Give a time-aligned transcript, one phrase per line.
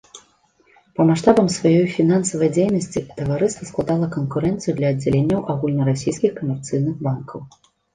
[0.99, 7.51] Па маштабам сваёй фінансавай дзейнасці таварыства складала канкурэнцыю для аддзяленняў агульнарасійскіх камерцыйных банкаў.